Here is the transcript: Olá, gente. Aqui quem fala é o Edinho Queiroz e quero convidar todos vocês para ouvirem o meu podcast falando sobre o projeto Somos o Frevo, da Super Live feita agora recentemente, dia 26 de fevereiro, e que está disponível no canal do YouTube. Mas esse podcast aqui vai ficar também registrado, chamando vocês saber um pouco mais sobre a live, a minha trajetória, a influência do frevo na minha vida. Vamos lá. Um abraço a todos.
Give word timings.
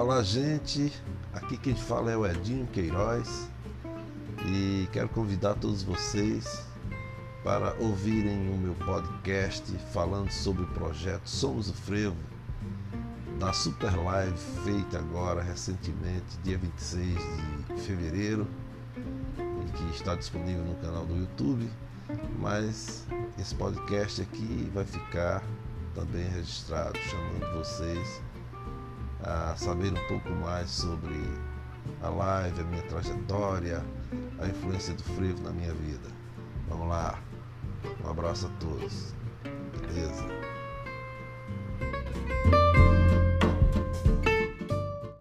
Olá, 0.00 0.22
gente. 0.22 0.92
Aqui 1.32 1.56
quem 1.56 1.74
fala 1.74 2.12
é 2.12 2.16
o 2.16 2.24
Edinho 2.24 2.68
Queiroz 2.68 3.50
e 4.46 4.88
quero 4.92 5.08
convidar 5.08 5.54
todos 5.54 5.82
vocês 5.82 6.64
para 7.42 7.74
ouvirem 7.80 8.48
o 8.48 8.56
meu 8.56 8.76
podcast 8.76 9.76
falando 9.92 10.30
sobre 10.30 10.62
o 10.62 10.68
projeto 10.68 11.28
Somos 11.28 11.68
o 11.68 11.74
Frevo, 11.74 12.14
da 13.40 13.52
Super 13.52 13.92
Live 13.96 14.38
feita 14.64 15.00
agora 15.00 15.42
recentemente, 15.42 16.38
dia 16.44 16.58
26 16.58 17.18
de 17.74 17.82
fevereiro, 17.82 18.46
e 18.96 19.72
que 19.72 19.96
está 19.96 20.14
disponível 20.14 20.64
no 20.64 20.76
canal 20.76 21.04
do 21.06 21.16
YouTube. 21.16 21.68
Mas 22.38 23.04
esse 23.36 23.52
podcast 23.52 24.22
aqui 24.22 24.70
vai 24.72 24.84
ficar 24.84 25.42
também 25.92 26.28
registrado, 26.28 26.96
chamando 27.00 27.58
vocês 27.58 28.20
saber 29.58 29.92
um 29.92 30.08
pouco 30.08 30.30
mais 30.30 30.70
sobre 30.70 31.20
a 32.00 32.08
live, 32.08 32.60
a 32.60 32.64
minha 32.64 32.82
trajetória, 32.84 33.84
a 34.38 34.46
influência 34.46 34.94
do 34.94 35.02
frevo 35.02 35.42
na 35.42 35.50
minha 35.50 35.74
vida. 35.74 36.08
Vamos 36.68 36.88
lá. 36.88 37.18
Um 38.04 38.10
abraço 38.10 38.46
a 38.46 38.50
todos. 38.60 39.14